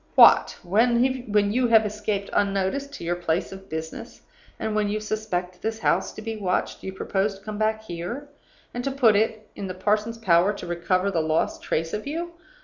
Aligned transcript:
What! 0.15 0.57
when 0.63 1.03
you 1.53 1.67
have 1.67 1.85
escaped 1.85 2.31
unnoticed 2.33 2.91
to 2.93 3.03
your 3.03 3.15
place 3.15 3.51
of 3.51 3.69
business, 3.69 4.23
and 4.59 4.73
when 4.73 4.89
you 4.89 4.99
suspect 4.99 5.61
this 5.61 5.77
house 5.77 6.11
to 6.13 6.23
be 6.23 6.35
watched, 6.35 6.81
you 6.81 6.91
propose 6.91 7.37
to 7.37 7.45
come 7.45 7.59
back 7.59 7.83
here, 7.83 8.27
and 8.73 8.83
to 8.83 8.89
put 8.89 9.15
it 9.15 9.51
in 9.55 9.67
the 9.67 9.75
parson's 9.75 10.17
power 10.17 10.53
to 10.53 10.65
recover 10.65 11.11
the 11.11 11.21
lost 11.21 11.61
trace 11.61 11.93
of 11.93 12.07
you! 12.07 12.31